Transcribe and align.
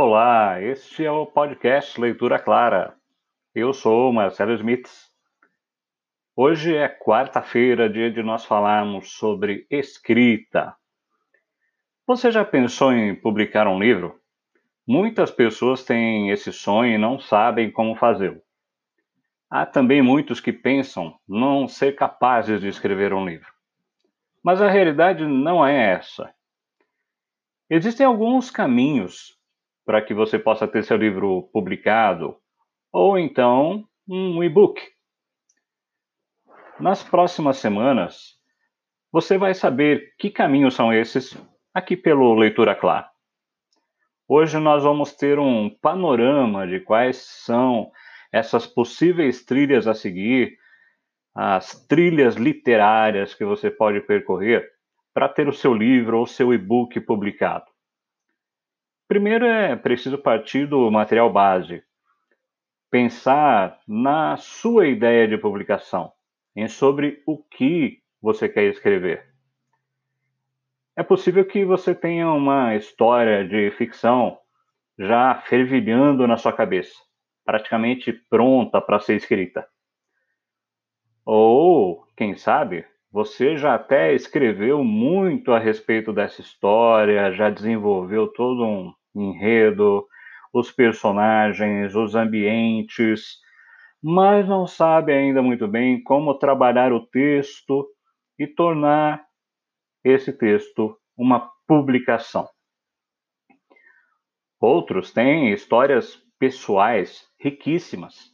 Olá, 0.00 0.62
este 0.62 1.04
é 1.04 1.10
o 1.10 1.26
podcast 1.26 2.00
Leitura 2.00 2.38
Clara. 2.38 2.94
Eu 3.52 3.72
sou 3.72 4.12
Marcelo 4.12 4.54
Smith. 4.54 4.88
Hoje 6.36 6.76
é 6.76 6.88
quarta-feira, 6.88 7.90
dia 7.90 8.08
de 8.08 8.22
nós 8.22 8.44
falarmos 8.44 9.10
sobre 9.14 9.66
escrita. 9.68 10.72
Você 12.06 12.30
já 12.30 12.44
pensou 12.44 12.92
em 12.92 13.12
publicar 13.12 13.66
um 13.66 13.80
livro? 13.80 14.20
Muitas 14.86 15.32
pessoas 15.32 15.82
têm 15.82 16.30
esse 16.30 16.52
sonho 16.52 16.94
e 16.94 16.96
não 16.96 17.18
sabem 17.18 17.68
como 17.68 17.96
fazê-lo. 17.96 18.40
Há 19.50 19.66
também 19.66 20.00
muitos 20.00 20.38
que 20.38 20.52
pensam 20.52 21.18
não 21.26 21.66
ser 21.66 21.96
capazes 21.96 22.60
de 22.60 22.68
escrever 22.68 23.12
um 23.12 23.26
livro. 23.26 23.52
Mas 24.44 24.62
a 24.62 24.70
realidade 24.70 25.26
não 25.26 25.66
é 25.66 25.94
essa. 25.94 26.32
Existem 27.68 28.06
alguns 28.06 28.48
caminhos 28.48 29.36
para 29.88 30.02
que 30.02 30.12
você 30.12 30.38
possa 30.38 30.68
ter 30.68 30.84
seu 30.84 30.98
livro 30.98 31.48
publicado, 31.50 32.36
ou 32.92 33.18
então 33.18 33.88
um 34.06 34.44
e-book. 34.44 34.78
Nas 36.78 37.02
próximas 37.02 37.56
semanas, 37.56 38.34
você 39.10 39.38
vai 39.38 39.54
saber 39.54 40.12
que 40.18 40.28
caminhos 40.28 40.74
são 40.74 40.92
esses 40.92 41.34
aqui 41.72 41.96
pelo 41.96 42.34
Leitura 42.34 42.74
Clara. 42.74 43.08
Hoje 44.28 44.58
nós 44.58 44.82
vamos 44.82 45.14
ter 45.14 45.38
um 45.38 45.70
panorama 45.70 46.66
de 46.66 46.80
quais 46.80 47.16
são 47.16 47.90
essas 48.30 48.66
possíveis 48.66 49.42
trilhas 49.42 49.86
a 49.86 49.94
seguir, 49.94 50.58
as 51.34 51.86
trilhas 51.86 52.34
literárias 52.34 53.34
que 53.34 53.42
você 53.42 53.70
pode 53.70 54.02
percorrer 54.02 54.68
para 55.14 55.30
ter 55.30 55.48
o 55.48 55.52
seu 55.54 55.72
livro 55.72 56.18
ou 56.18 56.26
seu 56.26 56.52
e-book 56.52 57.00
publicado. 57.00 57.64
Primeiro 59.08 59.46
é 59.46 59.74
preciso 59.74 60.18
partir 60.18 60.66
do 60.66 60.90
material 60.90 61.32
base, 61.32 61.82
pensar 62.90 63.80
na 63.88 64.36
sua 64.36 64.86
ideia 64.86 65.26
de 65.26 65.38
publicação, 65.38 66.12
em 66.54 66.68
sobre 66.68 67.22
o 67.24 67.38
que 67.38 68.02
você 68.20 68.50
quer 68.50 68.64
escrever. 68.64 69.24
É 70.94 71.02
possível 71.02 71.42
que 71.46 71.64
você 71.64 71.94
tenha 71.94 72.30
uma 72.30 72.76
história 72.76 73.48
de 73.48 73.70
ficção 73.78 74.38
já 74.98 75.36
fervilhando 75.36 76.26
na 76.26 76.36
sua 76.36 76.52
cabeça, 76.52 76.98
praticamente 77.46 78.12
pronta 78.12 78.78
para 78.78 79.00
ser 79.00 79.16
escrita. 79.16 79.66
Ou, 81.24 82.06
quem 82.14 82.36
sabe, 82.36 82.84
você 83.10 83.56
já 83.56 83.74
até 83.74 84.12
escreveu 84.12 84.84
muito 84.84 85.52
a 85.52 85.58
respeito 85.58 86.12
dessa 86.12 86.42
história, 86.42 87.32
já 87.32 87.48
desenvolveu 87.48 88.28
todo 88.28 88.66
um 88.66 88.97
enredo, 89.20 90.06
os 90.52 90.70
personagens, 90.72 91.94
os 91.94 92.14
ambientes, 92.14 93.38
mas 94.02 94.48
não 94.48 94.66
sabe 94.66 95.12
ainda 95.12 95.42
muito 95.42 95.66
bem 95.66 96.02
como 96.02 96.38
trabalhar 96.38 96.92
o 96.92 97.06
texto 97.06 97.86
e 98.38 98.46
tornar 98.46 99.24
esse 100.04 100.32
texto 100.32 100.96
uma 101.16 101.50
publicação. 101.66 102.48
Outros 104.60 105.12
têm 105.12 105.52
histórias 105.52 106.16
pessoais 106.38 107.28
riquíssimas, 107.40 108.32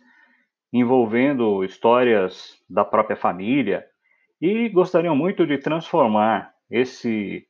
envolvendo 0.72 1.64
histórias 1.64 2.58
da 2.68 2.84
própria 2.84 3.16
família 3.16 3.86
e 4.40 4.68
gostariam 4.68 5.16
muito 5.16 5.46
de 5.46 5.58
transformar 5.58 6.52
esse 6.70 7.46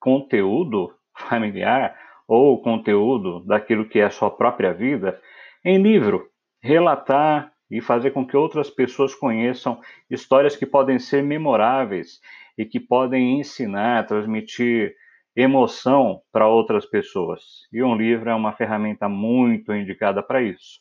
conteúdo 0.00 0.94
familiar 1.16 1.96
ou 2.26 2.60
conteúdo 2.62 3.40
daquilo 3.40 3.88
que 3.88 3.98
é 3.98 4.04
a 4.04 4.10
sua 4.10 4.30
própria 4.30 4.72
vida 4.72 5.20
em 5.64 5.80
livro, 5.82 6.28
relatar 6.62 7.52
e 7.70 7.80
fazer 7.80 8.10
com 8.10 8.26
que 8.26 8.36
outras 8.36 8.68
pessoas 8.68 9.14
conheçam 9.14 9.80
histórias 10.10 10.56
que 10.56 10.66
podem 10.66 10.98
ser 10.98 11.22
memoráveis 11.22 12.20
e 12.56 12.64
que 12.64 12.78
podem 12.78 13.40
ensinar, 13.40 14.06
transmitir 14.06 14.94
emoção 15.34 16.20
para 16.30 16.46
outras 16.46 16.84
pessoas. 16.84 17.66
E 17.72 17.82
um 17.82 17.96
livro 17.96 18.28
é 18.28 18.34
uma 18.34 18.52
ferramenta 18.52 19.08
muito 19.08 19.72
indicada 19.72 20.22
para 20.22 20.42
isso. 20.42 20.80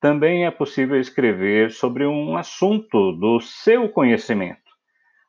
Também 0.00 0.44
é 0.44 0.50
possível 0.50 1.00
escrever 1.00 1.70
sobre 1.70 2.06
um 2.06 2.36
assunto 2.36 3.12
do 3.12 3.40
seu 3.40 3.88
conhecimento, 3.88 4.60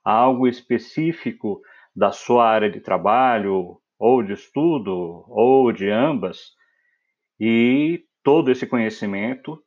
algo 0.03 0.47
específico 0.47 1.61
da 1.97 2.11
sua 2.11 2.47
área 2.47 2.69
de 2.69 2.79
trabalho, 2.79 3.79
ou 3.97 4.21
de 4.21 4.33
estudo, 4.33 5.25
ou 5.27 5.71
de 5.71 5.89
ambas, 5.89 6.51
e 7.39 8.03
todo 8.23 8.51
esse 8.51 8.67
conhecimento 8.67 9.59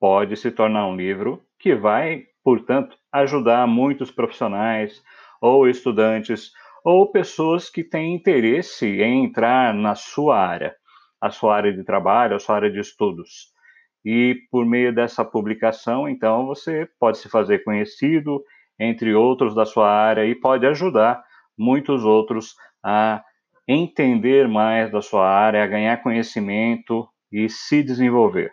pode 0.00 0.36
se 0.36 0.50
tornar 0.50 0.88
um 0.88 0.96
livro 0.96 1.44
que 1.60 1.76
vai, 1.76 2.24
portanto, 2.42 2.96
ajudar 3.12 3.68
muitos 3.68 4.10
profissionais, 4.10 5.00
ou 5.40 5.68
estudantes, 5.68 6.50
ou 6.84 7.12
pessoas 7.12 7.70
que 7.70 7.84
têm 7.84 8.16
interesse 8.16 8.86
em 9.00 9.26
entrar 9.26 9.72
na 9.72 9.94
sua 9.94 10.44
área, 10.44 10.74
a 11.20 11.30
sua 11.30 11.54
área 11.54 11.72
de 11.72 11.84
trabalho, 11.84 12.34
a 12.34 12.40
sua 12.40 12.56
área 12.56 12.70
de 12.70 12.80
estudos. 12.80 13.52
E 14.04 14.34
por 14.50 14.66
meio 14.66 14.92
dessa 14.92 15.24
publicação, 15.24 16.08
então, 16.08 16.46
você 16.46 16.88
pode 16.98 17.18
se 17.18 17.28
fazer 17.28 17.62
conhecido 17.62 18.42
entre 18.78 19.14
outros 19.14 19.54
da 19.54 19.64
sua 19.64 19.88
área 19.88 20.26
e 20.26 20.34
pode 20.34 20.66
ajudar 20.66 21.22
muitos 21.60 22.04
outros 22.04 22.54
a 22.82 23.22
entender 23.68 24.48
mais 24.48 24.90
da 24.90 25.02
sua 25.02 25.28
área, 25.28 25.62
a 25.62 25.66
ganhar 25.66 26.02
conhecimento 26.02 27.06
e 27.30 27.48
se 27.48 27.82
desenvolver. 27.82 28.52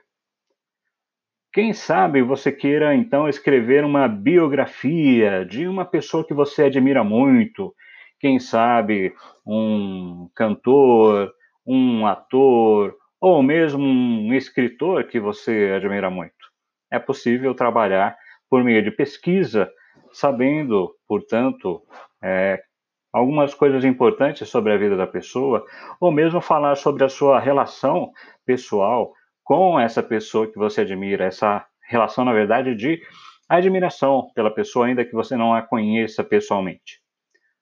Quem 1.53 1.73
sabe 1.73 2.21
você 2.21 2.51
queira 2.51 2.93
então 2.93 3.27
escrever 3.27 3.83
uma 3.83 4.07
biografia 4.07 5.45
de 5.45 5.67
uma 5.67 5.85
pessoa 5.85 6.27
que 6.27 6.33
você 6.33 6.65
admira 6.65 7.03
muito, 7.03 7.73
quem 8.19 8.39
sabe 8.39 9.13
um 9.45 10.29
cantor, 10.35 11.31
um 11.65 12.05
ator 12.05 12.95
ou 13.19 13.41
mesmo 13.41 13.83
um 13.83 14.33
escritor 14.33 15.05
que 15.05 15.19
você 15.19 15.73
admira 15.75 16.09
muito. 16.09 16.35
É 16.91 16.99
possível 16.99 17.55
trabalhar 17.55 18.15
por 18.49 18.63
meio 18.63 18.83
de 18.83 18.91
pesquisa, 18.91 19.69
sabendo, 20.11 20.93
portanto, 21.07 21.81
é, 22.23 22.61
algumas 23.11 23.53
coisas 23.53 23.83
importantes 23.83 24.47
sobre 24.49 24.73
a 24.73 24.77
vida 24.77 24.95
da 24.95 25.07
pessoa, 25.07 25.65
ou 25.99 26.11
mesmo 26.11 26.41
falar 26.41 26.75
sobre 26.75 27.03
a 27.03 27.09
sua 27.09 27.39
relação 27.39 28.11
pessoal 28.45 29.13
com 29.43 29.79
essa 29.79 30.03
pessoa 30.03 30.47
que 30.47 30.57
você 30.57 30.81
admira, 30.81 31.25
essa 31.25 31.65
relação, 31.87 32.25
na 32.25 32.33
verdade, 32.33 32.75
de 32.75 33.01
admiração 33.47 34.29
pela 34.35 34.51
pessoa, 34.51 34.87
ainda 34.87 35.05
que 35.05 35.13
você 35.13 35.37
não 35.37 35.53
a 35.53 35.61
conheça 35.61 36.23
pessoalmente. 36.23 37.01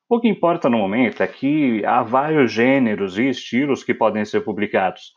O 0.09 0.19
que 0.19 0.27
importa 0.27 0.69
no 0.69 0.77
momento 0.77 1.21
é 1.21 1.27
que 1.27 1.83
há 1.85 2.03
vários 2.03 2.51
gêneros 2.51 3.17
e 3.17 3.29
estilos 3.29 3.83
que 3.83 3.93
podem 3.93 4.23
ser 4.25 4.41
publicados, 4.41 5.13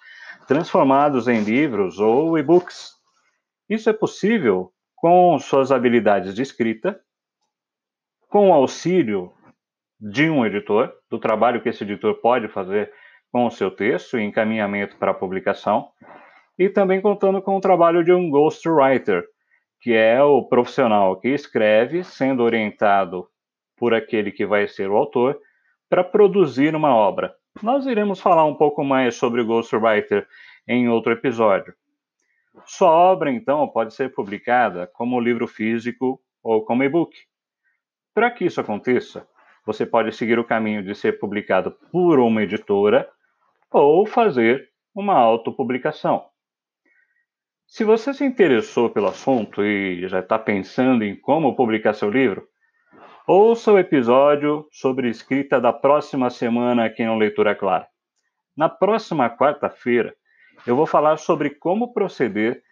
transformados 0.47 1.28
em 1.28 1.43
livros 1.43 1.99
ou 1.99 2.39
e-books. 2.39 2.93
Isso 3.69 3.91
é 3.91 3.93
possível 3.93 4.72
com 4.95 5.39
suas 5.39 5.71
habilidades 5.71 6.34
de 6.34 6.43
escrita, 6.43 6.99
com 8.28 8.50
o 8.50 8.53
auxílio 8.53 9.33
de 10.00 10.31
um 10.31 10.47
editor, 10.47 10.92
do 11.10 11.19
trabalho 11.19 11.60
que 11.60 11.69
esse 11.69 11.82
editor 11.82 12.14
pode 12.20 12.48
fazer 12.48 12.92
com 13.32 13.47
o 13.47 13.50
seu 13.50 13.70
texto 13.70 14.19
e 14.19 14.22
encaminhamento 14.22 14.97
para 14.97 15.12
publicação, 15.12 15.88
e 16.59 16.69
também 16.69 17.00
contando 17.00 17.42
com 17.42 17.56
o 17.56 17.60
trabalho 17.60 18.04
de 18.04 18.12
um 18.12 18.30
ghostwriter, 18.30 19.24
que 19.80 19.92
é 19.92 20.22
o 20.22 20.45
profissional 20.45 21.18
que 21.21 21.28
escreve, 21.28 22.03
sendo 22.03 22.42
orientado 22.42 23.28
por 23.77 23.95
aquele 23.95 24.33
que 24.33 24.45
vai 24.45 24.66
ser 24.66 24.91
o 24.91 24.97
autor, 24.97 25.39
para 25.89 26.03
produzir 26.03 26.74
uma 26.74 26.95
obra. 26.95 27.34
Nós 27.62 27.86
iremos 27.86 28.21
falar 28.21 28.45
um 28.45 28.54
pouco 28.54 28.84
mais 28.84 29.15
sobre 29.15 29.41
o 29.41 29.47
ghostwriter 29.47 30.27
em 30.66 30.89
outro 30.89 31.12
episódio. 31.12 31.74
Sua 32.66 32.91
obra, 32.91 33.30
então, 33.30 33.68
pode 33.68 33.95
ser 33.95 34.12
publicada 34.12 34.86
como 34.86 35.21
livro 35.21 35.47
físico 35.47 36.21
ou 36.42 36.65
como 36.65 36.83
e-book. 36.83 37.16
Para 38.12 38.30
que 38.30 38.45
isso 38.45 38.60
aconteça, 38.60 39.27
você 39.68 39.84
pode 39.84 40.12
seguir 40.12 40.38
o 40.38 40.44
caminho 40.44 40.82
de 40.82 40.94
ser 40.94 41.18
publicado 41.18 41.72
por 41.92 42.18
uma 42.18 42.42
editora 42.42 43.06
ou 43.70 44.06
fazer 44.06 44.66
uma 44.94 45.12
autopublicação. 45.12 46.24
Se 47.66 47.84
você 47.84 48.15
se 48.15 48.24
interessou 48.24 48.88
pelo 48.88 49.09
assunto 49.09 49.62
e 49.62 50.09
já 50.09 50.20
está 50.20 50.38
pensando 50.38 51.04
em 51.04 51.15
como 51.15 51.54
publicar 51.54 51.92
seu 51.92 52.10
livro, 52.10 52.48
ouça 53.26 53.70
o 53.70 53.78
episódio 53.78 54.66
sobre 54.72 55.10
escrita 55.10 55.60
da 55.60 55.71
próxima 55.71 56.30
semana 56.30 56.86
aqui 56.86 57.04
no 57.04 57.18
Leitura 57.18 57.54
Clara. 57.54 57.86
Na 58.56 58.71
próxima 58.71 59.28
quarta-feira, 59.28 60.14
eu 60.66 60.76
vou 60.76 60.86
falar 60.86 61.18
sobre 61.18 61.50
como 61.50 61.92
proceder 61.92 62.62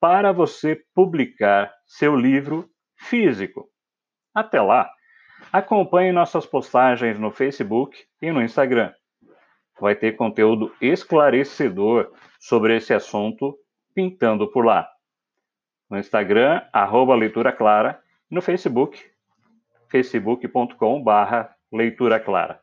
para 0.00 0.32
você 0.32 0.82
publicar 0.92 1.72
seu 1.86 2.16
livro 2.16 2.68
físico. 2.96 3.68
Até 4.34 4.60
lá! 4.60 4.95
Acompanhe 5.52 6.12
nossas 6.12 6.44
postagens 6.44 7.18
no 7.18 7.30
Facebook 7.30 7.96
e 8.20 8.30
no 8.30 8.42
Instagram. 8.42 8.92
vai 9.78 9.94
ter 9.94 10.12
conteúdo 10.16 10.74
esclarecedor 10.80 12.10
sobre 12.40 12.76
esse 12.76 12.94
assunto 12.94 13.56
pintando 13.94 14.50
por 14.50 14.64
lá. 14.64 14.88
No 15.88 15.98
Instagram, 15.98 16.62
arroba 16.72 17.14
Leitura 17.14 17.52
Clara, 17.52 18.00
no 18.30 18.40
Facebook, 18.40 18.98
facebook.com 19.88 21.02
barra 21.02 21.54
Leitura 21.70 22.18
Clara. 22.18 22.60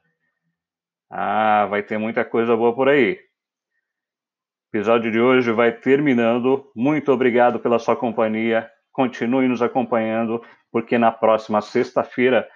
Ah, 1.09 1.68
vai 1.69 1.83
ter 1.83 1.97
muita 1.97 2.25
coisa 2.25 2.56
boa 2.56 2.74
por 2.74 2.89
aí. 2.89 3.13
O 3.13 4.77
episódio 4.77 5.12
de 5.12 5.19
hoje 5.19 5.51
vai 5.51 5.71
terminando. 5.71 6.71
Muito 6.75 7.12
obrigado 7.12 7.59
pela 7.59 7.77
sua 7.77 7.95
companhia. 7.95 8.69
Continue 8.91 9.47
nos 9.47 9.62
acompanhando, 9.62 10.44
porque 10.71 10.97
na 10.97 11.12
próxima 11.12 11.62
sexta-feira, 11.62 12.47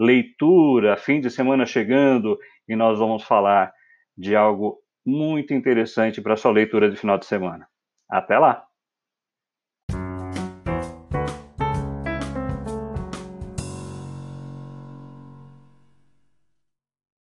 leitura, 0.00 0.96
fim 0.96 1.20
de 1.20 1.30
semana 1.30 1.66
chegando, 1.66 2.38
e 2.68 2.74
nós 2.76 2.98
vamos 2.98 3.24
falar 3.24 3.72
de 4.16 4.34
algo 4.36 4.78
muito 5.06 5.54
interessante 5.54 6.22
para 6.22 6.36
sua 6.36 6.52
leitura 6.52 6.90
de 6.90 6.96
final 6.96 7.18
de 7.18 7.26
semana. 7.26 7.68
Até 8.10 8.38
lá! 8.38 8.69